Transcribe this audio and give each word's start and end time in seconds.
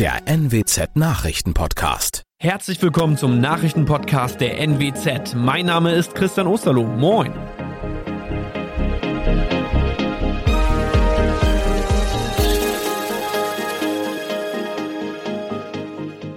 der 0.00 0.22
NWZ 0.24 0.96
Nachrichtenpodcast. 0.96 2.22
Herzlich 2.40 2.80
willkommen 2.80 3.18
zum 3.18 3.38
Nachrichtenpodcast 3.38 4.40
der 4.40 4.58
NWZ. 4.58 5.34
Mein 5.34 5.66
Name 5.66 5.92
ist 5.92 6.14
Christian 6.14 6.46
Osterloh. 6.46 6.86
Moin. 6.86 7.30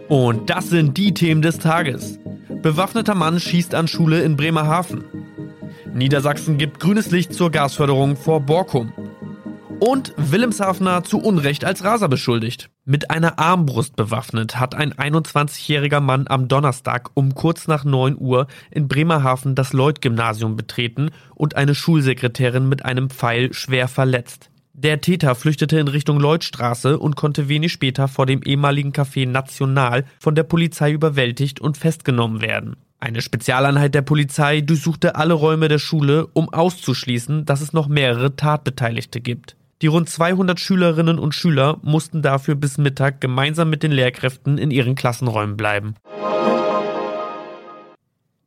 Und 0.09 0.49
das 0.49 0.69
sind 0.69 0.97
die 0.97 1.13
Themen 1.13 1.41
des 1.41 1.57
Tages. 1.57 2.19
Bewaffneter 2.61 3.15
Mann 3.15 3.39
schießt 3.39 3.75
an 3.75 3.87
Schule 3.87 4.23
in 4.23 4.35
Bremerhaven. 4.35 5.05
Niedersachsen 5.93 6.57
gibt 6.57 6.81
grünes 6.81 7.11
Licht 7.11 7.33
zur 7.33 7.49
Gasförderung 7.49 8.17
vor 8.17 8.41
Borkum. 8.41 8.91
Und 9.79 10.13
Wilhelmshavener 10.17 11.03
zu 11.03 11.19
Unrecht 11.19 11.65
als 11.65 11.83
Raser 11.83 12.07
beschuldigt. 12.07 12.69
Mit 12.85 13.09
einer 13.11 13.39
Armbrust 13.39 13.95
bewaffnet 13.95 14.59
hat 14.59 14.75
ein 14.75 14.93
21-jähriger 14.93 15.99
Mann 15.99 16.27
am 16.27 16.47
Donnerstag 16.47 17.11
um 17.13 17.35
kurz 17.35 17.67
nach 17.67 17.83
9 17.83 18.17
Uhr 18.17 18.47
in 18.71 18.87
Bremerhaven 18.87 19.55
das 19.55 19.73
Lloyd-Gymnasium 19.73 20.55
betreten 20.55 21.11
und 21.35 21.55
eine 21.55 21.75
Schulsekretärin 21.75 22.69
mit 22.69 22.85
einem 22.85 23.09
Pfeil 23.09 23.53
schwer 23.53 23.87
verletzt. 23.87 24.49
Der 24.75 25.01
Täter 25.01 25.35
flüchtete 25.35 25.77
in 25.77 25.87
Richtung 25.87 26.19
Lloydstraße 26.19 26.97
und 26.97 27.15
konnte 27.15 27.47
wenig 27.47 27.71
später 27.71 28.07
vor 28.07 28.25
dem 28.25 28.41
ehemaligen 28.41 28.91
Café 28.91 29.27
National 29.27 30.05
von 30.19 30.33
der 30.33 30.43
Polizei 30.43 30.91
überwältigt 30.91 31.59
und 31.59 31.77
festgenommen 31.77 32.41
werden. 32.41 32.75
Eine 32.99 33.21
Spezialeinheit 33.21 33.93
der 33.93 34.01
Polizei 34.01 34.61
durchsuchte 34.61 35.15
alle 35.15 35.33
Räume 35.33 35.67
der 35.67 35.77
Schule, 35.77 36.27
um 36.33 36.47
auszuschließen, 36.51 37.43
dass 37.45 37.59
es 37.61 37.73
noch 37.73 37.87
mehrere 37.87 38.35
Tatbeteiligte 38.35 39.19
gibt. 39.19 39.57
Die 39.83 39.87
rund 39.87 40.07
200 40.07 40.61
Schülerinnen 40.61 41.19
und 41.19 41.35
Schüler 41.35 41.77
mussten 41.81 42.21
dafür 42.21 42.55
bis 42.55 42.77
Mittag 42.77 43.19
gemeinsam 43.19 43.69
mit 43.69 43.83
den 43.83 43.91
Lehrkräften 43.91 44.57
in 44.57 44.71
ihren 44.71 44.95
Klassenräumen 44.95 45.57
bleiben. 45.57 45.95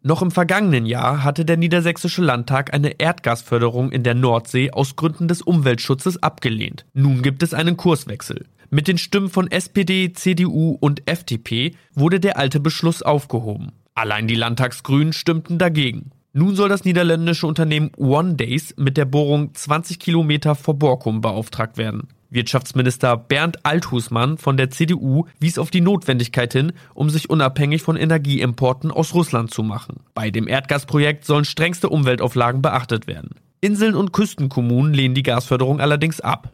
Noch 0.00 0.22
im 0.22 0.30
vergangenen 0.30 0.86
Jahr 0.86 1.24
hatte 1.24 1.44
der 1.44 1.58
Niedersächsische 1.58 2.22
Landtag 2.22 2.72
eine 2.72 2.98
Erdgasförderung 2.98 3.92
in 3.92 4.02
der 4.02 4.14
Nordsee 4.14 4.70
aus 4.70 4.96
Gründen 4.96 5.28
des 5.28 5.42
Umweltschutzes 5.42 6.22
abgelehnt. 6.22 6.86
Nun 6.94 7.20
gibt 7.20 7.42
es 7.42 7.52
einen 7.52 7.76
Kurswechsel. 7.76 8.46
Mit 8.70 8.88
den 8.88 8.96
Stimmen 8.96 9.28
von 9.28 9.50
SPD, 9.50 10.14
CDU 10.14 10.78
und 10.80 11.06
FDP 11.06 11.74
wurde 11.92 12.18
der 12.18 12.38
alte 12.38 12.60
Beschluss 12.60 13.02
aufgehoben. 13.02 13.72
Allein 13.94 14.26
die 14.26 14.36
Landtagsgrünen 14.36 15.12
stimmten 15.12 15.58
dagegen. 15.58 16.12
Nun 16.38 16.54
soll 16.54 16.68
das 16.68 16.84
niederländische 16.84 17.46
Unternehmen 17.46 17.92
One 17.96 18.34
Days 18.34 18.74
mit 18.76 18.98
der 18.98 19.06
Bohrung 19.06 19.54
20 19.54 19.98
Kilometer 19.98 20.54
vor 20.54 20.74
Borkum 20.78 21.22
beauftragt 21.22 21.78
werden. 21.78 22.08
Wirtschaftsminister 22.28 23.16
Bernd 23.16 23.64
Althusmann 23.64 24.36
von 24.36 24.58
der 24.58 24.68
CDU 24.68 25.24
wies 25.40 25.56
auf 25.56 25.70
die 25.70 25.80
Notwendigkeit 25.80 26.52
hin, 26.52 26.74
um 26.92 27.08
sich 27.08 27.30
unabhängig 27.30 27.80
von 27.80 27.96
Energieimporten 27.96 28.90
aus 28.90 29.14
Russland 29.14 29.50
zu 29.50 29.62
machen. 29.62 30.00
Bei 30.12 30.30
dem 30.30 30.46
Erdgasprojekt 30.46 31.24
sollen 31.24 31.46
strengste 31.46 31.88
Umweltauflagen 31.88 32.60
beachtet 32.60 33.06
werden. 33.06 33.30
Inseln 33.62 33.94
und 33.94 34.12
Küstenkommunen 34.12 34.92
lehnen 34.92 35.14
die 35.14 35.22
Gasförderung 35.22 35.80
allerdings 35.80 36.20
ab. 36.20 36.52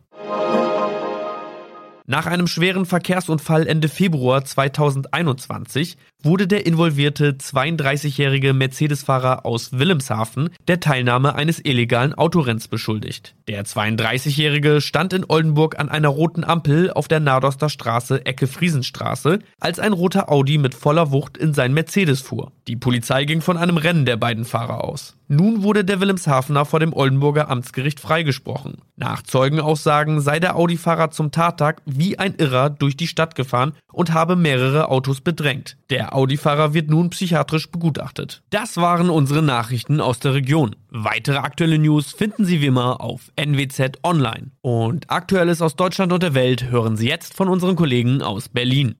Nach 2.06 2.27
einem 2.27 2.47
schweren 2.47 2.84
Verkehrsunfall 2.84 3.66
Ende 3.66 3.88
Februar 3.88 4.44
2021 4.44 5.97
wurde 6.23 6.47
der 6.47 6.67
involvierte 6.67 7.33
32-jährige 7.33 8.53
Mercedes-Fahrer 8.53 9.45
aus 9.45 9.73
Wilhelmshaven 9.73 10.51
der 10.69 10.81
Teilnahme 10.81 11.34
eines 11.34 11.65
illegalen 11.65 12.15
Autorenns 12.15 12.69
beschuldigt. 12.69 13.34
Der 13.48 13.65
32-jährige 13.65 14.81
stand 14.81 15.12
in 15.12 15.25
Oldenburg 15.28 15.78
an 15.78 15.89
einer 15.89 16.09
roten 16.09 16.45
Ampel 16.45 16.93
auf 16.93 17.09
der 17.09 17.20
Nadoster 17.20 17.69
Straße 17.69 18.25
Ecke 18.25 18.47
Friesenstraße, 18.47 19.41
als 19.61 19.78
ein 19.78 19.93
roter 19.93 20.31
Audi 20.31 20.59
mit 20.59 20.75
voller 20.75 21.11
Wucht 21.11 21.37
in 21.37 21.55
sein 21.55 21.75
Mercedes 21.75 22.20
fuhr. 22.20 22.53
Die 22.69 22.77
Polizei 22.77 23.25
ging 23.25 23.41
von 23.41 23.56
einem 23.56 23.77
Rennen 23.77 24.06
der 24.06 24.16
beiden 24.16 24.44
Fahrer 24.44 24.84
aus. 24.84 25.16
Nun 25.28 25.62
wurde 25.62 25.82
der 25.82 25.99
Wilhelmshavener 25.99 26.66
vor 26.66 26.78
dem 26.78 26.93
Oldenburger 26.93 27.49
Amtsgericht 27.49 28.00
freigesprochen. 28.00 28.82
Nach 28.97 29.22
Zeugenaussagen 29.22 30.21
sei 30.21 30.38
der 30.38 30.56
Audi-Fahrer 30.56 31.11
zum 31.11 31.31
Tattag 31.31 31.81
wie 31.87 32.19
ein 32.19 32.34
Irrer 32.34 32.69
durch 32.69 32.99
die 32.99 33.06
Stadt 33.06 33.34
gefahren 33.34 33.72
und 33.91 34.12
habe 34.12 34.37
mehrere 34.37 34.91
Autos 34.91 35.22
bedrängt. 35.22 35.78
Der 35.88 36.12
Audi-Fahrer 36.15 36.75
wird 36.75 36.91
nun 36.91 37.11
psychiatrisch 37.11 37.71
begutachtet. 37.71 38.43
Das 38.50 38.77
waren 38.77 39.11
unsere 39.11 39.43
Nachrichten 39.43 40.00
aus 40.00 40.19
der 40.19 40.34
Region. 40.34 40.77
Weitere 40.91 41.39
aktuelle 41.39 41.78
News 41.78 42.12
finden 42.12 42.45
Sie 42.45 42.61
wie 42.61 42.67
immer 42.67 43.00
auf 43.00 43.33
NWZ 43.37 43.99
Online. 44.03 44.53
Und 44.61 45.11
Aktuelles 45.11 45.62
aus 45.62 45.77
Deutschland 45.77 46.12
und 46.12 46.23
der 46.23 46.34
Welt 46.34 46.71
hören 46.71 46.97
Sie 46.97 47.09
jetzt 47.09 47.34
von 47.34 47.49
unseren 47.49 47.77
Kollegen 47.77 48.23
aus 48.23 48.49
Berlin. 48.49 48.95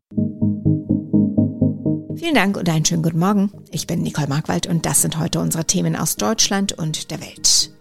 Vielen 2.17 2.35
Dank 2.35 2.57
und 2.57 2.69
einen 2.69 2.85
schönen 2.85 3.03
guten 3.03 3.19
Morgen. 3.19 3.51
Ich 3.71 3.87
bin 3.87 4.03
Nicole 4.03 4.29
Markwald 4.29 4.67
und 4.67 4.87
das 4.87 5.03
sind 5.03 5.19
heute 5.19 5.41
unsere 5.41 5.65
Themen 5.65 5.97
aus 5.97 6.17
Deutschland 6.17 6.73
und 6.73 7.11
der 7.11 7.21
Welt. 7.21 7.73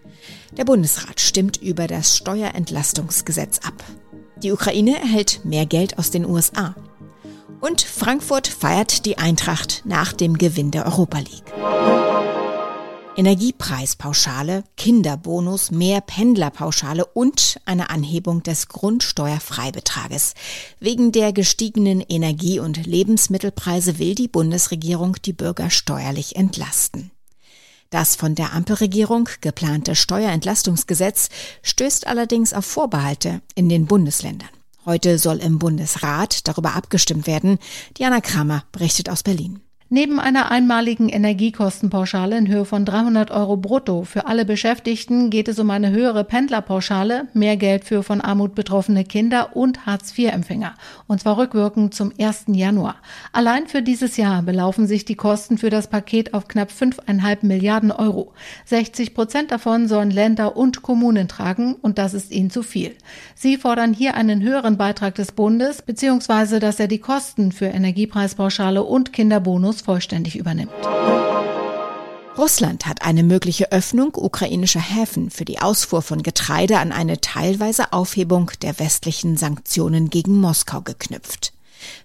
Der 0.58 0.66
Bundesrat 0.66 1.20
stimmt 1.20 1.58
über 1.62 1.88
das 1.88 2.18
Steuerentlastungsgesetz 2.18 3.60
ab. 3.60 3.84
Die 4.44 4.52
Ukraine 4.52 5.00
erhält 5.00 5.46
mehr 5.46 5.66
Geld 5.66 6.00
aus 6.00 6.12
den 6.12 6.26
USA. 6.26 6.76
Und 7.62 7.82
Frankfurt 7.82 8.48
feiert 8.48 9.06
die 9.06 9.20
Eintracht 9.20 9.84
nach 9.86 10.14
dem 10.14 10.38
Gewinn 10.38 10.72
der 10.72 10.86
Europa 10.86 11.20
League. 11.20 11.54
Energiepreispauschale, 13.16 14.64
Kinderbonus, 14.78 15.70
mehr 15.70 16.02
Pendlerpauschale 16.02 17.06
und 17.06 17.60
eine 17.66 17.92
Anhebung 17.92 18.42
des 18.42 18.68
Grundsteuerfreibetrages. 18.68 20.34
Wegen 20.80 21.12
der 21.12 21.34
gestiegenen 21.34 22.02
Energie- 22.02 22.60
und 22.60 22.86
Lebensmittelpreise 22.86 24.00
will 24.00 24.16
die 24.16 24.28
Bundesregierung 24.28 25.18
die 25.24 25.34
Bürger 25.34 25.70
steuerlich 25.70 26.36
entlasten. 26.36 27.12
Das 27.92 28.16
von 28.16 28.34
der 28.36 28.54
Ampelregierung 28.54 29.30
geplante 29.42 29.96
Steuerentlastungsgesetz 29.96 31.30
stößt 31.62 32.08
allerdings 32.08 32.54
auf 32.54 32.66
Vorbehalte 32.66 33.42
in 33.54 33.68
den 33.68 33.86
Bundesländern. 33.86 34.50
Heute 34.86 35.20
soll 35.20 35.38
im 35.38 35.60
Bundesrat 35.60 36.48
darüber 36.48 36.76
abgestimmt 36.76 37.28
werden. 37.28 37.60
Diana 37.98 38.20
Kramer 38.20 38.64
berichtet 38.72 39.10
aus 39.10 39.22
Berlin. 39.22 39.62
Neben 39.94 40.22
einer 40.22 40.52
einmaligen 40.52 41.10
Energiekostenpauschale 41.10 42.38
in 42.38 42.48
Höhe 42.48 42.64
von 42.64 42.86
300 42.86 43.30
Euro 43.30 43.58
brutto 43.58 44.06
für 44.06 44.26
alle 44.26 44.46
Beschäftigten 44.46 45.30
geht 45.30 45.50
es 45.50 45.60
um 45.60 45.70
eine 45.70 45.92
höhere 45.92 46.24
Pendlerpauschale, 46.24 47.28
mehr 47.34 47.58
Geld 47.58 47.84
für 47.84 48.02
von 48.02 48.22
Armut 48.22 48.56
betroffene 48.56 49.04
Kinder 49.04 49.54
und 49.54 49.86
Hartz-IV-Empfänger. 49.86 50.76
Und 51.08 51.20
zwar 51.20 51.38
rückwirkend 51.38 51.94
zum 51.94 52.14
1. 52.18 52.46
Januar. 52.48 52.96
Allein 53.34 53.68
für 53.68 53.82
dieses 53.82 54.16
Jahr 54.16 54.42
belaufen 54.44 54.88
sich 54.88 55.04
die 55.04 55.16
Kosten 55.16 55.58
für 55.58 55.70
das 55.70 55.90
Paket 55.90 56.34
auf 56.34 56.48
knapp 56.48 56.70
5,5 56.70 57.46
Milliarden 57.46 57.92
Euro. 57.92 58.32
60 58.68 59.14
Prozent 59.14 59.52
davon 59.52 59.90
sollen 59.90 60.10
Länder 60.10 60.56
und 60.56 60.84
Kommunen 60.84 61.28
tragen 61.28 61.76
und 61.76 61.98
das 61.98 62.14
ist 62.14 62.32
ihnen 62.32 62.50
zu 62.50 62.64
viel. 62.64 62.96
Sie 63.36 63.58
fordern 63.58 63.92
hier 63.94 64.16
einen 64.16 64.42
höheren 64.42 64.78
Beitrag 64.78 65.16
des 65.16 65.34
Bundes, 65.34 65.82
beziehungsweise 65.82 66.62
dass 66.62 66.80
er 66.80 66.88
die 66.88 67.00
Kosten 67.00 67.52
für 67.52 67.66
Energiepreispauschale 67.66 68.84
und 68.84 69.12
Kinderbonus 69.12 69.81
vollständig 69.82 70.36
übernimmt. 70.36 70.72
Russland 72.38 72.86
hat 72.86 73.02
eine 73.02 73.24
mögliche 73.24 73.72
Öffnung 73.72 74.16
ukrainischer 74.16 74.80
Häfen 74.80 75.30
für 75.30 75.46
die 75.46 75.60
Ausfuhr 75.60 76.02
von 76.02 76.24
Getreide 76.24 76.80
an 76.80 76.92
eine 76.92 77.20
teilweise 77.20 77.92
Aufhebung 77.92 78.52
der 78.62 78.80
westlichen 78.80 79.36
Sanktionen 79.36 80.10
gegen 80.10 80.40
Moskau 80.40 80.82
geknüpft. 80.82 81.54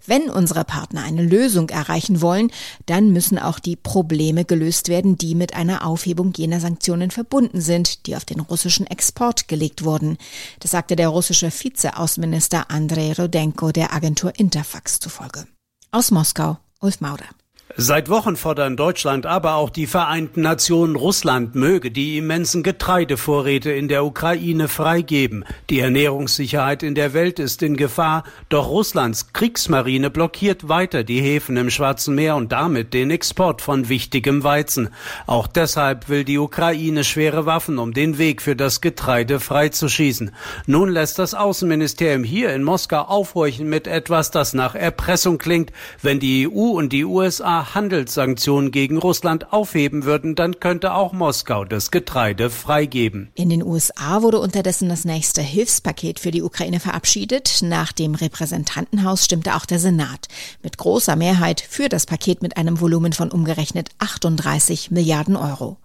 Wenn 0.06 0.30
unsere 0.30 0.64
Partner 0.64 1.02
eine 1.02 1.22
Lösung 1.22 1.68
erreichen 1.68 2.20
wollen, 2.20 2.50
dann 2.86 3.12
müssen 3.12 3.38
auch 3.38 3.58
die 3.58 3.76
Probleme 3.76 4.44
gelöst 4.44 4.88
werden, 4.88 5.16
die 5.16 5.34
mit 5.34 5.54
einer 5.54 5.86
Aufhebung 5.86 6.32
jener 6.36 6.60
Sanktionen 6.60 7.10
verbunden 7.10 7.60
sind, 7.60 8.06
die 8.06 8.16
auf 8.16 8.24
den 8.24 8.40
russischen 8.40 8.86
Export 8.86 9.48
gelegt 9.48 9.84
wurden. 9.84 10.18
Das 10.60 10.70
sagte 10.72 10.96
der 10.96 11.08
russische 11.08 11.50
Vizeaußenminister 11.50 12.70
Andrei 12.70 13.12
Rodenko 13.12 13.70
der 13.72 13.92
Agentur 13.92 14.32
Interfax 14.38 14.98
zufolge. 14.98 15.46
Aus 15.90 16.10
Moskau, 16.10 16.58
Ulf 16.80 17.00
Maurer. 17.00 17.28
Seit 17.74 18.08
Wochen 18.08 18.36
fordern 18.36 18.76
Deutschland, 18.76 19.26
aber 19.26 19.56
auch 19.56 19.70
die 19.70 19.88
Vereinten 19.88 20.40
Nationen 20.40 20.94
Russland 20.94 21.56
möge 21.56 21.90
die 21.90 22.16
immensen 22.16 22.62
Getreidevorräte 22.62 23.72
in 23.72 23.88
der 23.88 24.04
Ukraine 24.04 24.68
freigeben. 24.68 25.44
Die 25.68 25.80
Ernährungssicherheit 25.80 26.84
in 26.84 26.94
der 26.94 27.12
Welt 27.12 27.40
ist 27.40 27.62
in 27.64 27.76
Gefahr, 27.76 28.22
doch 28.48 28.68
Russlands 28.68 29.32
Kriegsmarine 29.32 30.10
blockiert 30.10 30.68
weiter 30.68 31.02
die 31.02 31.20
Häfen 31.20 31.56
im 31.56 31.68
Schwarzen 31.68 32.14
Meer 32.14 32.36
und 32.36 32.52
damit 32.52 32.94
den 32.94 33.10
Export 33.10 33.60
von 33.60 33.88
wichtigem 33.88 34.44
Weizen. 34.44 34.90
Auch 35.26 35.48
deshalb 35.48 36.08
will 36.08 36.22
die 36.22 36.38
Ukraine 36.38 37.02
schwere 37.02 37.46
Waffen, 37.46 37.78
um 37.78 37.92
den 37.92 38.16
Weg 38.16 38.42
für 38.42 38.54
das 38.54 38.80
Getreide 38.80 39.40
freizuschießen. 39.40 40.30
Nun 40.66 40.88
lässt 40.88 41.18
das 41.18 41.34
Außenministerium 41.34 42.22
hier 42.22 42.54
in 42.54 42.62
Moskau 42.62 43.02
aufhorchen 43.02 43.68
mit 43.68 43.88
etwas, 43.88 44.30
das 44.30 44.54
nach 44.54 44.76
Erpressung 44.76 45.38
klingt, 45.38 45.72
wenn 46.00 46.20
die 46.20 46.48
EU 46.48 46.70
und 46.70 46.92
die 46.92 47.04
USA 47.04 47.55
Handelssanktionen 47.74 48.70
gegen 48.70 48.98
Russland 48.98 49.52
aufheben 49.52 50.04
würden, 50.04 50.34
dann 50.34 50.60
könnte 50.60 50.94
auch 50.94 51.12
Moskau 51.12 51.64
das 51.64 51.90
Getreide 51.90 52.50
freigeben. 52.50 53.30
In 53.34 53.48
den 53.48 53.62
USA 53.62 54.22
wurde 54.22 54.38
unterdessen 54.40 54.88
das 54.88 55.04
nächste 55.04 55.42
Hilfspaket 55.42 56.20
für 56.20 56.30
die 56.30 56.42
Ukraine 56.42 56.80
verabschiedet. 56.80 57.62
Nach 57.62 57.92
dem 57.92 58.14
Repräsentantenhaus 58.14 59.24
stimmte 59.24 59.54
auch 59.54 59.66
der 59.66 59.78
Senat 59.78 60.28
mit 60.62 60.78
großer 60.78 61.16
Mehrheit 61.16 61.60
für 61.60 61.88
das 61.88 62.06
Paket 62.06 62.42
mit 62.42 62.56
einem 62.56 62.80
Volumen 62.80 63.12
von 63.12 63.30
umgerechnet 63.30 63.90
38 63.98 64.90
Milliarden 64.90 65.36
Euro. 65.36 65.78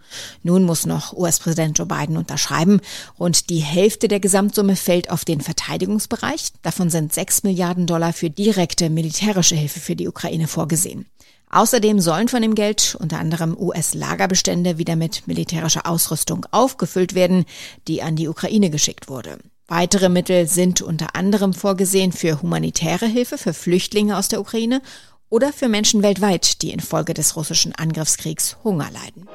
Nun 0.44 0.64
muss 0.64 0.86
noch 0.86 1.14
US-Präsident 1.14 1.78
Joe 1.78 1.88
Biden 1.88 2.18
unterschreiben. 2.18 2.82
Rund 3.20 3.50
die 3.50 3.60
Hälfte 3.60 4.08
der 4.08 4.20
Gesamtsumme 4.20 4.76
fällt 4.76 5.10
auf 5.10 5.26
den 5.26 5.42
Verteidigungsbereich. 5.42 6.52
Davon 6.62 6.90
sind 6.90 7.14
6 7.14 7.44
Milliarden 7.44 7.88
Dollar 7.88 8.14
für 8.14 8.30
direkte 8.30 8.90
militärische 8.90 9.56
Hilfe 9.56 9.80
für 9.80 9.96
die 9.96 10.08
Ukraine 10.08 10.48
vorgesehen. 10.48 11.06
Außerdem 11.52 12.00
sollen 12.00 12.30
von 12.30 12.42
dem 12.42 12.56
Geld 12.56 12.96
unter 13.00 13.20
anderem 13.20 13.58
US-Lagerbestände 13.58 14.78
wieder 14.78 14.96
mit 14.96 15.28
militärischer 15.28 15.86
Ausrüstung 15.86 16.46
aufgefüllt 16.52 17.14
werden, 17.14 17.46
die 17.90 18.02
an 18.02 18.16
die 18.16 18.30
Ukraine 18.30 18.70
geschickt 18.70 19.10
wurde. 19.10 19.38
Weitere 19.68 20.10
Mittel 20.10 20.48
sind 20.48 20.82
unter 20.82 21.16
anderem 21.16 21.54
vorgesehen 21.54 22.14
für 22.14 22.42
humanitäre 22.42 23.06
Hilfe 23.06 23.38
für 23.38 23.54
Flüchtlinge 23.54 24.18
aus 24.18 24.30
der 24.30 24.40
Ukraine 24.40 24.82
oder 25.30 25.52
für 25.52 25.68
Menschen 25.68 26.04
weltweit, 26.04 26.62
die 26.62 26.72
infolge 26.72 27.14
des 27.14 27.36
russischen 27.36 27.76
Angriffskriegs 27.76 28.58
Hunger 28.64 28.90
leiden. 28.92 29.28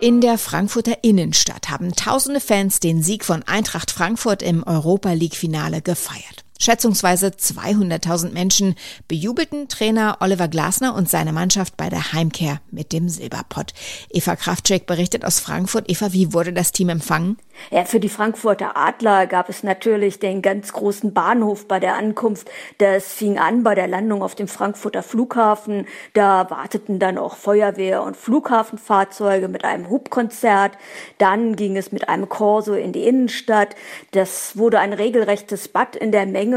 In 0.00 0.20
der 0.20 0.38
Frankfurter 0.38 0.98
Innenstadt 1.02 1.68
haben 1.68 1.94
tausende 1.94 2.40
Fans 2.40 2.80
den 2.80 3.02
Sieg 3.02 3.24
von 3.24 3.42
Eintracht 3.42 3.90
Frankfurt 3.90 4.42
im 4.42 4.62
Europa 4.62 5.12
League 5.12 5.36
Finale 5.36 5.82
gefeiert. 5.82 6.44
Schätzungsweise 6.62 7.28
200.000 7.28 8.32
Menschen 8.32 8.74
bejubelten 9.08 9.68
Trainer 9.68 10.18
Oliver 10.20 10.46
Glasner 10.46 10.94
und 10.94 11.08
seine 11.08 11.32
Mannschaft 11.32 11.78
bei 11.78 11.88
der 11.88 12.12
Heimkehr 12.12 12.60
mit 12.70 12.92
dem 12.92 13.08
Silberpott. 13.08 13.72
Eva 14.10 14.36
Kraftschek 14.36 14.84
berichtet 14.84 15.24
aus 15.24 15.40
Frankfurt. 15.40 15.90
Eva, 15.90 16.12
wie 16.12 16.34
wurde 16.34 16.52
das 16.52 16.72
Team 16.72 16.90
empfangen? 16.90 17.38
Ja, 17.70 17.84
für 17.84 18.00
die 18.00 18.08
Frankfurter 18.10 18.76
Adler 18.76 19.26
gab 19.26 19.48
es 19.48 19.62
natürlich 19.62 20.18
den 20.18 20.42
ganz 20.42 20.72
großen 20.72 21.14
Bahnhof 21.14 21.66
bei 21.66 21.80
der 21.80 21.94
Ankunft. 21.94 22.50
Das 22.78 23.12
fing 23.12 23.38
an 23.38 23.62
bei 23.62 23.74
der 23.74 23.86
Landung 23.86 24.22
auf 24.22 24.34
dem 24.34 24.48
Frankfurter 24.48 25.02
Flughafen. 25.02 25.86
Da 26.12 26.50
warteten 26.50 26.98
dann 26.98 27.16
auch 27.16 27.36
Feuerwehr 27.36 28.02
und 28.02 28.18
Flughafenfahrzeuge 28.18 29.48
mit 29.48 29.64
einem 29.64 29.88
Hubkonzert. 29.88 30.72
Dann 31.16 31.56
ging 31.56 31.78
es 31.78 31.90
mit 31.90 32.08
einem 32.10 32.28
Korso 32.28 32.74
in 32.74 32.92
die 32.92 33.06
Innenstadt. 33.06 33.76
Das 34.10 34.58
wurde 34.58 34.78
ein 34.78 34.92
regelrechtes 34.92 35.68
Bad 35.68 35.96
in 35.96 36.12
der 36.12 36.26
Menge 36.26 36.49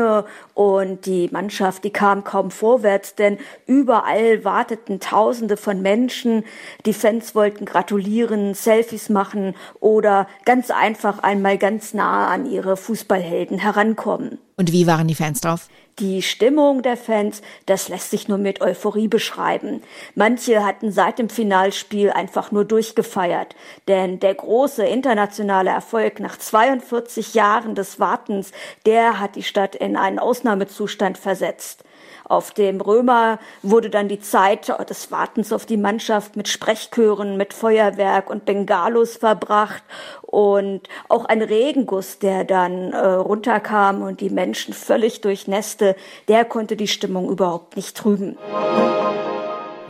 und 0.53 1.05
die 1.05 1.29
Mannschaft, 1.31 1.83
die 1.83 1.91
kam 1.91 2.23
kaum 2.23 2.51
vorwärts, 2.51 3.15
denn 3.15 3.37
überall 3.65 4.43
warteten 4.43 4.99
Tausende 4.99 5.57
von 5.57 5.81
Menschen. 5.81 6.43
Die 6.85 6.93
Fans 6.93 7.35
wollten 7.35 7.65
gratulieren, 7.65 8.53
Selfies 8.53 9.09
machen 9.09 9.55
oder 9.79 10.27
ganz 10.45 10.71
einfach 10.71 11.19
einmal 11.19 11.57
ganz 11.57 11.93
nah 11.93 12.27
an 12.27 12.45
ihre 12.45 12.77
Fußballhelden 12.77 13.59
herankommen. 13.59 14.39
Und 14.55 14.71
wie 14.71 14.87
waren 14.87 15.07
die 15.07 15.15
Fans 15.15 15.41
drauf? 15.41 15.67
Die 15.99 16.23
Stimmung 16.23 16.81
der 16.81 16.97
Fans, 16.97 17.43
das 17.67 17.87
lässt 17.87 18.09
sich 18.09 18.27
nur 18.27 18.39
mit 18.39 18.61
Euphorie 18.61 19.07
beschreiben. 19.07 19.83
Manche 20.15 20.65
hatten 20.65 20.91
seit 20.91 21.19
dem 21.19 21.29
Finalspiel 21.29 22.09
einfach 22.09 22.51
nur 22.51 22.65
durchgefeiert, 22.65 23.55
denn 23.87 24.19
der 24.19 24.33
große 24.33 24.83
internationale 24.83 25.69
Erfolg 25.69 26.19
nach 26.19 26.35
42 26.37 27.35
Jahren 27.35 27.75
des 27.75 27.99
Wartens, 27.99 28.53
der 28.87 29.19
hat 29.19 29.35
die 29.35 29.43
Stadt 29.43 29.75
in 29.75 29.95
einen 29.95 30.17
Ausnahmezustand 30.17 31.19
versetzt. 31.19 31.83
Auf 32.25 32.51
dem 32.51 32.81
Römer 32.81 33.39
wurde 33.61 33.89
dann 33.89 34.07
die 34.07 34.19
Zeit 34.19 34.71
des 34.89 35.11
Wartens 35.11 35.51
auf 35.51 35.65
die 35.65 35.77
Mannschaft 35.77 36.35
mit 36.35 36.47
Sprechchören, 36.47 37.37
mit 37.37 37.53
Feuerwerk 37.53 38.29
und 38.29 38.45
Bengalos 38.45 39.17
verbracht 39.17 39.83
und 40.21 40.81
auch 41.09 41.25
ein 41.25 41.41
Regenguss, 41.41 42.19
der 42.19 42.43
dann 42.43 42.91
äh, 42.91 42.97
runterkam 42.97 44.01
und 44.01 44.21
die 44.21 44.29
Menschen 44.29 44.73
völlig 44.73 45.21
durchnässte, 45.21 45.95
der 46.27 46.45
konnte 46.45 46.75
die 46.75 46.87
Stimmung 46.87 47.29
überhaupt 47.29 47.75
nicht 47.75 47.95
trüben. 47.97 48.37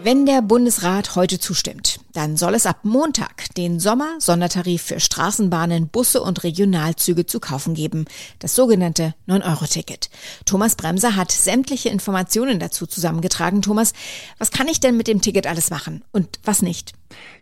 Wenn 0.06 0.26
der 0.26 0.42
Bundesrat 0.42 1.16
heute 1.16 1.40
zustimmt, 1.40 2.02
dann 2.12 2.36
soll 2.36 2.56
es 2.56 2.66
ab 2.66 2.80
Montag 2.84 3.56
den 3.56 3.80
Sommer-Sondertarif 3.80 4.82
für 4.82 5.00
Straßenbahnen, 5.00 5.88
Busse 5.88 6.22
und 6.22 6.44
Regionalzüge 6.44 7.26
zu 7.26 7.40
kaufen 7.40 7.74
geben, 7.74 8.04
das 8.40 8.54
sogenannte 8.54 9.16
9-Euro-Ticket. 9.30 10.10
Thomas 10.44 10.76
Bremser 10.76 11.16
hat 11.16 11.32
sämtliche 11.32 11.88
Informationen 11.88 12.60
dazu 12.60 12.86
zusammengetragen. 12.86 13.62
Thomas, 13.62 13.94
was 14.40 14.52
kann 14.52 14.68
ich 14.68 14.82
denn 14.82 14.98
mit 14.98 15.08
dem 15.08 15.22
Ticket 15.22 15.48
alles 15.48 15.70
machen 15.70 16.04
und 16.12 16.38
was 16.44 16.62
nicht? 16.62 16.92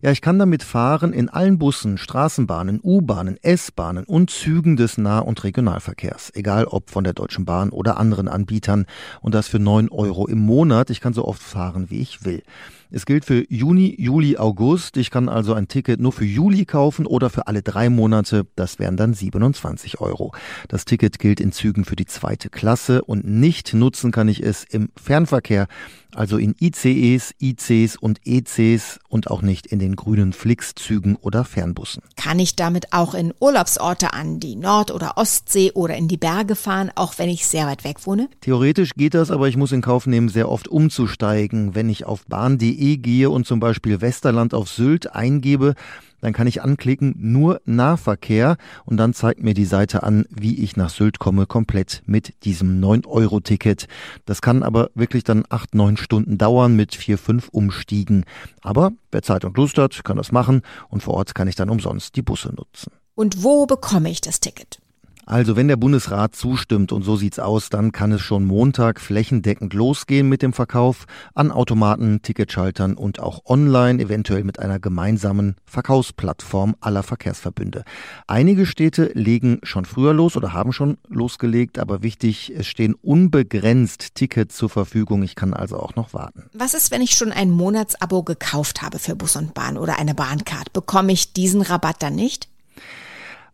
Ja, 0.02 0.12
ich 0.12 0.22
kann 0.22 0.40
damit 0.40 0.64
fahren 0.64 1.14
in 1.14 1.30
allen 1.30 1.58
Bussen, 1.58 1.98
Straßenbahnen, 1.98 2.80
U-Bahnen, 2.84 3.38
S-Bahnen 3.42 4.06
und 4.06 4.30
Zügen 4.30 4.76
des 4.76 4.98
Nah- 4.98 5.20
und 5.20 5.44
Regionalverkehrs. 5.44 6.32
Egal 6.36 6.66
ob 6.66 6.90
von 6.90 7.04
der 7.04 7.14
Deutschen 7.14 7.46
Bahn 7.46 7.70
oder 7.70 7.98
anderen 7.98 8.28
Anbietern. 8.28 8.86
Und 9.22 9.36
das 9.36 9.48
für 9.48 9.60
9 9.60 9.90
Euro 9.90 10.28
im 10.28 10.40
Monat. 10.40 10.90
Ich 10.90 11.02
kann 11.02 11.14
so 11.14 11.26
oft 11.26 11.42
fahren, 11.42 11.90
wie 11.90 12.02
ich 12.02 12.26
will. 12.26 12.44
Es 12.94 13.06
gilt 13.06 13.24
für 13.24 13.46
Juni, 13.48 13.96
Juli, 13.98 14.36
August. 14.36 14.98
Ich 14.98 15.12
kann 15.12 15.30
also 15.30 15.54
ein 15.54 15.70
Ticket 15.70 16.02
nur 16.02 16.12
für 16.12 16.26
Juli 16.26 16.66
kaufen 16.66 17.06
oder 17.06 17.30
für 17.30 17.48
alle 17.48 17.62
drei 17.62 17.90
Monate. 17.90 18.46
Das 18.58 18.80
wären 18.80 18.98
dann 18.98 19.14
27 19.14 20.02
Euro. 20.02 20.34
Das 20.68 20.84
Ticket 20.84 21.18
gilt 21.18 21.40
in 21.40 21.54
Zügen 21.54 21.86
für 21.86 21.96
die 21.96 22.06
zweite 22.06 22.50
Klasse 22.50 23.02
und 23.02 23.26
nicht 23.26 23.74
nutzen 23.74 24.12
kann 24.12 24.28
ich 24.28 24.44
es 24.44 24.66
im 24.66 24.90
Fernverkehr, 25.02 25.68
also 26.14 26.38
in 26.38 26.54
ICEs, 26.60 27.34
ICs 27.42 27.96
und 27.96 28.20
ECs 28.26 29.00
und 29.08 29.32
auch 29.32 29.42
nicht 29.42 29.68
in 29.68 29.80
den 29.80 29.96
grünen 29.96 30.34
Flix-Zügen 30.34 31.16
oder 31.16 31.46
Fernbussen. 31.46 32.04
Kann 32.18 32.40
ich 32.40 32.58
damit 32.58 32.92
auch 32.92 33.14
in 33.14 33.34
Urlaubsorte 33.40 34.12
an 34.12 34.42
die 34.42 34.58
Nord- 34.58 34.92
oder 34.92 35.18
Ostsee 35.18 35.72
oder 35.72 35.96
in 35.96 36.10
die 36.10 36.18
Berge 36.18 36.58
fahren, 36.58 36.92
auch 36.96 37.18
wenn 37.18 37.30
ich 37.30 37.48
sehr 37.48 37.68
weit 37.68 37.86
weg 37.86 38.06
wohne? 38.06 38.28
Theoretisch 38.42 38.96
geht 38.96 39.14
das, 39.14 39.32
aber 39.32 39.48
ich 39.48 39.56
muss 39.56 39.72
in 39.72 39.82
Kauf 39.82 40.06
nehmen, 40.06 40.28
sehr 40.28 40.50
oft 40.50 40.68
umzusteigen. 40.68 41.74
Wenn 41.74 41.88
ich 41.88 42.06
auf 42.06 42.26
bahn.de 42.26 42.81
www.ftf.de 42.82 42.98
gehe 42.98 43.30
und 43.30 43.46
zum 43.46 43.60
Beispiel 43.60 44.02
Westerland 44.02 44.54
auf 44.54 44.70
Sylt 44.70 45.14
eingebe, 45.14 45.76
dann 46.20 46.34
kann 46.34 46.46
ich 46.46 46.62
anklicken 46.62 47.16
nur 47.18 47.62
Nahverkehr 47.66 48.58
und 48.86 48.98
dann 48.98 49.14
zeigt 49.14 49.42
mir 49.42 49.56
die 49.56 49.66
Seite 49.66 50.04
an, 50.04 50.26
wie 50.30 50.64
ich 50.64 50.76
nach 50.78 50.90
Sylt 50.90 51.18
komme, 51.18 51.48
komplett 51.48 52.04
mit 52.06 52.46
diesem 52.46 52.80
9-Euro-Ticket. 52.80 53.88
Das 54.26 54.42
kann 54.42 54.62
aber 54.62 54.90
wirklich 54.94 55.24
dann 55.24 55.46
8, 55.50 55.74
9 55.74 55.98
Stunden 55.98 56.38
dauern 56.38 56.76
mit 56.76 56.94
4, 56.94 57.18
5 57.18 57.50
Umstiegen. 57.50 58.26
Aber 58.62 58.92
wer 59.12 59.24
Zeit 59.24 59.46
und 59.46 59.58
Lust 59.58 59.78
hat, 59.80 60.04
kann 60.04 60.18
das 60.18 60.32
machen 60.32 60.62
und 60.90 61.02
vor 61.02 61.16
Ort 61.16 61.34
kann 61.34 61.48
ich 61.48 61.56
dann 61.56 61.70
umsonst 61.70 62.16
die 62.16 62.22
Busse 62.22 62.50
nutzen. 62.50 62.92
Und 63.16 63.44
wo 63.44 63.66
bekomme 63.66 64.10
ich 64.10 64.22
das 64.22 64.40
Ticket? 64.40 64.80
Also 65.26 65.56
wenn 65.56 65.68
der 65.68 65.78
Bundesrat 65.78 66.36
zustimmt, 66.36 66.92
und 66.92 67.04
so 67.04 67.16
sieht's 67.16 67.40
aus, 67.40 67.70
dann 67.70 67.92
kann 67.92 68.12
es 68.12 68.22
schon 68.22 68.46
Montag 68.46 69.00
flächendeckend 69.00 69.74
losgehen 69.74 70.28
mit 70.28 70.42
dem 70.42 70.54
Verkauf 70.54 71.06
an 71.34 71.52
Automaten, 71.52 72.22
Ticketschaltern 72.22 72.96
und 72.96 73.20
auch 73.20 73.46
online, 73.46 74.02
eventuell 74.02 74.44
mit 74.44 74.60
einer 74.60 74.80
gemeinsamen 74.80 75.56
Verkaufsplattform 75.66 76.76
aller 76.80 77.04
Verkehrsverbünde. 77.04 77.84
Einige 78.28 78.66
Städte 78.66 79.12
legen 79.14 79.60
schon 79.64 79.86
früher 79.86 80.14
los 80.14 80.36
oder 80.36 80.54
haben 80.54 80.74
schon 80.74 80.98
losgelegt, 81.08 81.80
aber 81.80 82.04
wichtig, 82.04 82.52
es 82.56 82.68
stehen 82.68 82.96
unbegrenzt 82.96 84.16
Tickets 84.16 84.56
zur 84.56 84.70
Verfügung. 84.70 85.24
Ich 85.24 85.36
kann 85.36 85.54
also 85.54 85.78
auch 85.78 85.96
noch 85.96 86.14
warten. 86.14 86.50
Was 86.54 86.74
ist, 86.74 86.92
wenn 86.92 87.02
ich 87.02 87.12
schon 87.12 87.32
ein 87.32 87.52
Monatsabo 87.52 88.24
gekauft 88.24 88.82
habe 88.82 89.00
für 89.00 89.16
Bus 89.16 89.36
und 89.36 89.54
Bahn 89.54 89.78
oder 89.78 90.00
eine 90.00 90.16
Bahncard? 90.16 90.74
Bekomme 90.74 91.12
ich 91.12 91.34
diesen 91.34 91.62
Rabatt 91.62 92.02
dann 92.04 92.16
nicht? 92.16 92.50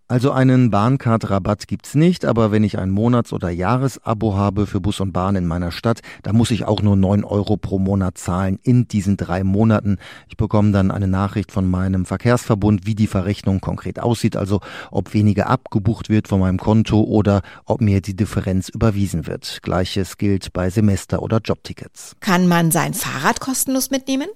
Also 0.10 0.32
einen 0.32 0.72
Bahncard-Rabatt 0.72 1.68
gibt's 1.68 1.94
nicht, 1.94 2.24
aber 2.24 2.50
wenn 2.50 2.64
ich 2.64 2.78
ein 2.80 2.92
Monats- 2.92 3.34
oder 3.34 3.50
Jahresabo 3.50 4.36
habe 4.36 4.66
für 4.66 4.80
Bus 4.80 5.02
und 5.02 5.12
Bahn 5.12 5.36
in 5.36 5.46
meiner 5.46 5.74
Stadt, 5.74 6.00
da 6.24 6.32
muss 6.32 6.50
ich 6.52 6.64
auch 6.64 6.82
nur 6.82 6.96
neun 6.96 7.26
Euro 7.26 7.58
pro 7.58 7.78
Monat 7.78 8.18
zahlen 8.18 8.58
in 8.64 8.88
diesen 8.88 9.18
drei 9.18 9.44
Monaten. 9.44 9.98
Ich 10.30 10.38
bekomme 10.38 10.72
dann 10.72 10.92
eine 10.92 11.10
Nachricht 11.10 11.52
von 11.52 11.70
meinem 11.70 12.06
Verkehrsverbund, 12.06 12.86
wie 12.86 12.96
die 12.96 13.08
Verrechnung 13.08 13.60
konkret 13.60 14.00
aussieht, 14.00 14.38
also 14.38 14.62
ob 14.92 15.14
weniger 15.14 15.48
abgebucht 15.48 16.08
wird 16.08 16.30
von 16.30 16.40
meinem 16.40 16.58
Konto 16.58 17.02
oder 17.02 17.42
ob 17.66 17.82
mir 17.82 18.00
die 18.00 18.16
Differenz 18.16 18.70
überwiesen 18.70 19.28
wird. 19.28 19.60
Gleiches 19.62 20.18
gilt 20.18 20.54
bei 20.54 20.70
Semester- 20.70 21.22
oder 21.22 21.42
Jobtickets. 21.44 22.16
Kann 22.22 22.48
man 22.48 22.72
sein 22.72 22.94
Fahrrad 22.94 23.42
kostenlos 23.42 23.92
mitnehmen? 23.92 24.30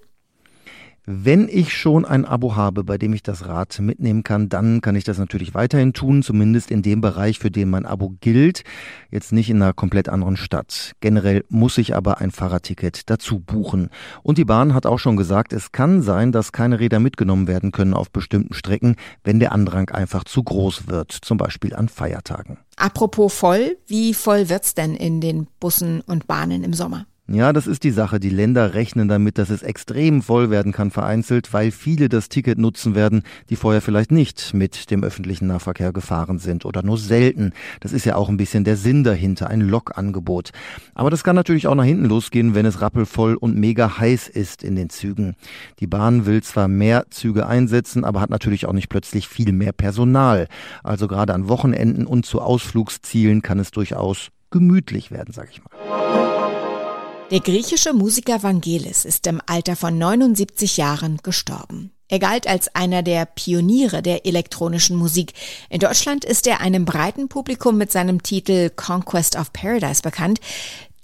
Wenn 1.06 1.50
ich 1.50 1.76
schon 1.76 2.06
ein 2.06 2.26
Abo 2.26 2.56
habe, 2.56 2.84
bei 2.84 3.00
dem 3.00 3.14
ich 3.14 3.24
das 3.24 3.48
Rad 3.48 3.80
mitnehmen 3.80 4.22
kann, 4.22 4.50
dann 4.50 4.82
kann 4.82 4.96
ich 4.96 5.04
das 5.04 5.18
natürlich 5.18 5.56
weiterhin 5.56 5.94
tun, 5.94 6.22
zumindest 6.22 6.70
in 6.70 6.84
dem 6.84 7.02
Bereich, 7.02 7.40
für 7.40 7.50
den 7.50 7.72
mein 7.72 7.88
Abo 7.88 8.14
gilt. 8.22 8.64
Jetzt 9.10 9.32
nicht 9.32 9.50
in 9.50 9.60
einer 9.60 9.74
komplett 9.74 10.10
anderen 10.10 10.38
Stadt. 10.38 10.92
Generell 11.00 11.44
muss 11.50 11.80
ich 11.80 11.96
aber 11.96 12.20
ein 12.20 12.30
Fahrradticket 12.30 13.10
dazu 13.10 13.40
buchen. 13.40 13.90
Und 14.22 14.38
die 14.38 14.46
Bahn 14.46 14.76
hat 14.76 14.86
auch 14.86 15.00
schon 15.00 15.18
gesagt, 15.18 15.54
es 15.54 15.72
kann 15.72 16.04
sein, 16.04 16.32
dass 16.32 16.52
keine 16.52 16.80
Räder 16.80 17.00
mitgenommen 17.00 17.48
werden 17.48 17.72
können 17.72 17.96
auf 17.96 18.12
bestimmten 18.12 18.54
Strecken, 18.54 18.96
wenn 19.24 19.40
der 19.40 19.54
Andrang 19.54 19.90
einfach 19.90 20.24
zu 20.24 20.44
groß 20.44 20.88
wird, 20.88 21.12
zum 21.12 21.40
Beispiel 21.40 21.74
an 21.74 21.90
Feiertagen. 21.90 22.60
Apropos 22.76 23.34
voll, 23.34 23.76
wie 23.88 24.14
voll 24.14 24.50
wird's 24.50 24.76
denn 24.76 24.94
in 24.94 25.20
den 25.20 25.48
Bussen 25.60 26.02
und 26.02 26.28
Bahnen 26.28 26.64
im 26.64 26.74
Sommer? 26.74 27.08
Ja, 27.28 27.54
das 27.54 27.66
ist 27.66 27.84
die 27.86 27.92
Sache. 27.92 28.20
Die 28.20 28.30
Länder 28.30 28.74
rechnen 28.74 29.08
damit, 29.08 29.38
dass 29.38 29.50
es 29.50 29.64
extrem 29.64 30.22
voll 30.22 30.50
werden 30.50 30.74
kann 30.74 30.92
vereinzelt, 30.92 31.54
weil 31.54 31.72
viele 31.72 32.10
das 32.10 32.28
Ticket 32.28 32.58
nutzen 32.58 32.94
werden, 32.94 33.24
die 33.50 33.56
vorher 33.56 33.82
vielleicht 33.82 34.12
nicht 34.12 34.54
mit 34.54 34.92
dem 34.92 35.04
öffentlichen 35.04 35.48
Nahverkehr 35.48 35.94
gefahren 35.94 36.40
sind 36.40 36.66
oder 36.66 36.84
nur 36.84 36.98
selten. 36.98 37.54
Das 37.80 37.94
ist 37.94 38.06
ja 38.06 38.16
auch 38.16 38.28
ein 38.28 38.36
bisschen 38.36 38.66
der 38.66 38.76
Sinn 38.76 39.06
dahinter, 39.06 39.50
ein 39.50 39.62
Lokangebot. 39.62 40.50
Aber 40.94 41.10
das 41.10 41.24
kann 41.24 41.36
natürlich 41.38 41.68
auch 41.68 41.76
nach 41.76 41.86
hinten 41.86 42.06
losgehen, 42.06 42.54
wenn 42.54 42.66
es 42.66 42.82
rappelvoll 42.82 43.36
und 43.36 43.56
mega 43.56 43.98
heiß 43.98 44.28
ist 44.28 44.62
in 44.62 44.76
den 44.76 44.90
Zügen. 44.90 45.36
Die 45.80 45.88
Bahn 45.88 46.26
will 46.26 46.44
zwar 46.44 46.68
mehr 46.68 47.06
Züge 47.12 47.48
einsetzen, 47.48 48.04
aber 48.04 48.20
hat 48.20 48.30
natürlich 48.30 48.66
auch 48.66 48.74
nicht 48.74 48.90
plötzlich 48.90 49.30
viel 49.30 49.54
mehr 49.54 49.72
Personal. 49.72 50.48
Also 50.84 51.08
gerade 51.08 51.34
an 51.34 51.48
Wochenenden 51.48 52.08
und 52.08 52.26
zu 52.26 52.42
Ausflugszielen 52.42 53.42
kann 53.42 53.60
es 53.60 53.72
durchaus 53.72 54.32
gemütlich 54.50 55.12
werden, 55.12 55.34
sag 55.34 55.50
ich 55.50 55.62
mal. 55.64 56.31
Der 57.32 57.40
griechische 57.40 57.94
Musiker 57.94 58.44
Vangelis 58.44 59.06
ist 59.06 59.26
im 59.26 59.42
Alter 59.46 59.78
von 59.78 59.98
79 59.98 60.76
Jahren 60.76 61.16
gestorben. 61.24 61.92
Er 62.10 62.20
galt 62.20 62.46
als 62.46 62.76
einer 62.76 63.04
der 63.04 63.26
Pioniere 63.26 64.02
der 64.02 64.26
elektronischen 64.26 64.98
Musik. 64.98 65.32
In 65.70 65.80
Deutschland 65.80 66.26
ist 66.26 66.46
er 66.46 66.60
einem 66.60 66.84
breiten 66.84 67.30
Publikum 67.30 67.78
mit 67.78 67.90
seinem 67.90 68.22
Titel 68.22 68.70
Conquest 68.70 69.38
of 69.38 69.54
Paradise 69.54 70.02
bekannt. 70.02 70.42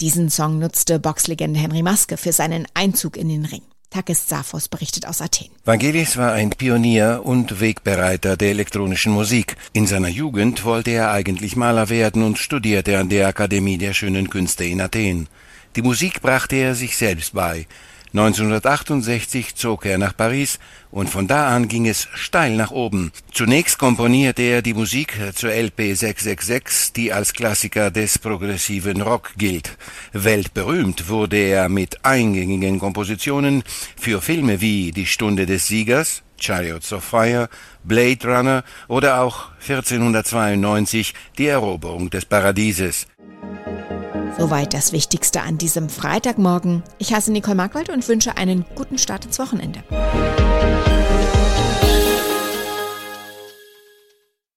Diesen 0.02 0.30
Song 0.30 0.60
nutzte 0.60 1.00
Boxlegende 1.00 1.62
Henry 1.62 1.82
Maske 1.82 2.18
für 2.18 2.34
seinen 2.34 2.68
Einzug 2.74 3.16
in 3.16 3.30
den 3.30 3.46
Ring. 3.46 3.62
Takis 3.90 4.28
Safos 4.28 4.68
berichtet 4.68 5.08
aus 5.08 5.22
Athen. 5.22 5.48
Vangelis 5.64 6.18
war 6.18 6.34
ein 6.34 6.50
Pionier 6.50 7.22
und 7.24 7.62
Wegbereiter 7.62 8.36
der 8.36 8.50
elektronischen 8.50 9.14
Musik. 9.14 9.56
In 9.72 9.88
seiner 9.88 10.10
Jugend 10.10 10.66
wollte 10.66 10.92
er 10.92 11.12
eigentlich 11.12 11.56
Maler 11.56 11.88
werden 11.88 12.22
und 12.22 12.38
studierte 12.38 13.00
an 13.00 13.08
der 13.08 13.30
Akademie 13.30 13.78
der 13.78 13.94
schönen 13.94 14.30
Künste 14.30 14.66
in 14.66 14.82
Athen. 14.82 15.30
Die 15.78 15.84
Musik 15.84 16.24
brachte 16.24 16.56
er 16.56 16.74
sich 16.74 16.98
selbst 16.98 17.36
bei. 17.36 17.68
1968 18.12 19.54
zog 19.54 19.86
er 19.86 20.00
nach 20.00 20.18
Paris 20.18 20.58
und 20.90 21.08
von 21.08 21.28
da 21.28 21.50
an 21.50 21.68
ging 21.68 21.86
es 21.88 22.08
steil 22.16 22.56
nach 22.56 22.72
oben. 22.72 23.12
Zunächst 23.32 23.78
komponierte 23.78 24.42
er 24.42 24.64
die 24.64 24.74
Musik 24.74 25.14
zur 25.36 25.52
LP 25.52 25.96
666, 25.96 26.94
die 26.94 27.14
als 27.14 27.32
Klassiker 27.32 27.92
des 27.92 28.18
progressiven 28.18 29.04
Rock 29.04 29.34
gilt. 29.38 29.78
Weltberühmt 30.14 31.10
wurde 31.10 31.38
er 31.38 31.70
mit 31.70 32.04
eingängigen 32.04 32.80
Kompositionen 32.80 33.64
für 33.96 34.20
Filme 34.20 34.60
wie 34.62 34.92
Die 34.92 35.06
Stunde 35.06 35.46
des 35.46 35.68
Siegers, 35.68 36.24
Chariots 36.40 36.92
of 36.92 37.04
Fire, 37.04 37.50
Blade 37.84 38.28
Runner 38.28 38.64
oder 38.88 39.22
auch 39.22 39.52
1492 39.62 41.14
Die 41.38 41.46
Eroberung 41.46 42.10
des 42.10 42.26
Paradieses. 42.26 43.06
Soweit 44.38 44.74
das 44.74 44.92
Wichtigste 44.92 45.42
an 45.42 45.58
diesem 45.58 45.90
Freitagmorgen. 45.90 46.84
Ich 46.98 47.14
heiße 47.14 47.32
Nicole 47.32 47.56
Markwald 47.56 47.90
und 47.90 48.08
wünsche 48.08 48.38
einen 48.38 48.66
guten 48.76 48.98
Start 48.98 49.26
ins 49.26 49.40
Wochenende. 49.40 49.84